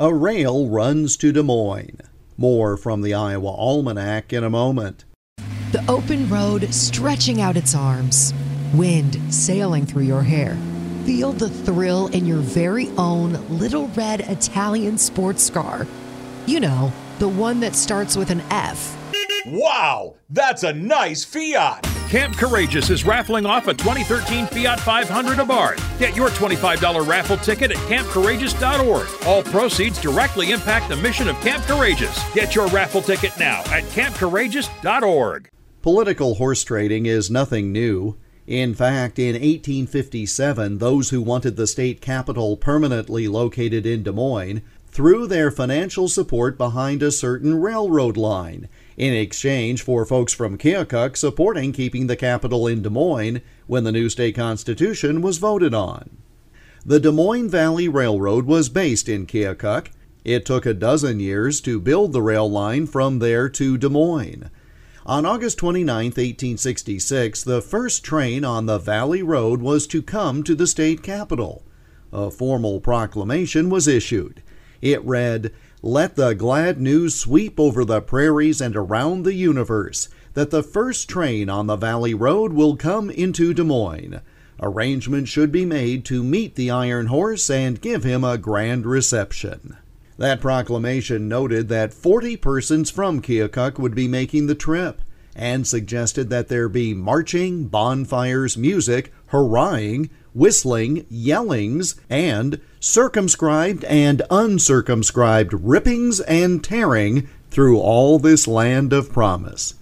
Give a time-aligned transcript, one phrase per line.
[0.00, 1.98] A rail runs to Des Moines.
[2.36, 5.04] More from the Iowa Almanac in a moment.
[5.72, 8.32] The open road stretching out its arms,
[8.72, 10.56] wind sailing through your hair.
[11.04, 15.84] Feel the thrill in your very own little red Italian sports car.
[16.46, 18.96] You know, the one that starts with an F.
[19.46, 21.87] Wow, that's a nice Fiat.
[22.08, 25.98] Camp Courageous is raffling off a 2013 Fiat 500 Abarth.
[25.98, 29.08] Get your $25 raffle ticket at campcourageous.org.
[29.26, 32.18] All proceeds directly impact the mission of Camp Courageous.
[32.32, 35.50] Get your raffle ticket now at campcourageous.org.
[35.82, 38.16] Political horse trading is nothing new.
[38.46, 44.62] In fact, in 1857, those who wanted the state capital permanently located in Des Moines
[44.86, 48.66] threw their financial support behind a certain railroad line
[48.98, 53.92] in exchange for folks from Keokuk supporting keeping the capital in Des Moines when the
[53.92, 56.18] new state constitution was voted on.
[56.84, 59.90] The Des Moines Valley Railroad was based in Keokuk.
[60.24, 64.50] It took a dozen years to build the rail line from there to Des Moines.
[65.06, 70.56] On August 29, 1866, the first train on the Valley Road was to come to
[70.56, 71.62] the state capital.
[72.12, 74.42] A formal proclamation was issued.
[74.82, 80.50] It read, let the glad news sweep over the prairies and around the universe that
[80.50, 84.20] the first train on the Valley Road will come into Des Moines.
[84.60, 89.76] Arrangements should be made to meet the Iron Horse and give him a grand reception.
[90.16, 95.00] That proclamation noted that 40 persons from Keokuk would be making the trip
[95.38, 105.54] and suggested that there be marching, bonfires, music, hurrahing, whistling, yellings, and circumscribed and uncircumscribed
[105.54, 109.74] rippings and tearing through all this land of promise.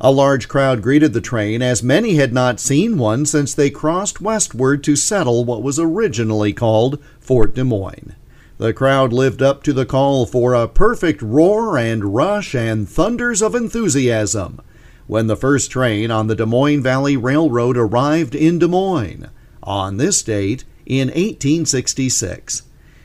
[0.00, 4.20] A large crowd greeted the train, as many had not seen one since they crossed
[4.20, 8.14] westward to settle what was originally called Fort Des Moines.
[8.58, 13.42] The crowd lived up to the call for a perfect roar and rush and thunders
[13.42, 14.60] of enthusiasm
[15.08, 19.28] when the first train on the Des Moines Valley Railroad arrived in Des Moines
[19.62, 22.62] on this date in 1866.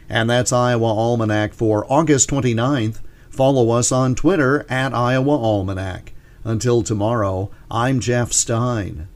[0.09, 2.99] And that's Iowa Almanac for August 29th.
[3.29, 6.13] Follow us on Twitter at Iowa Almanac.
[6.43, 9.07] Until tomorrow, I'm Jeff Stein.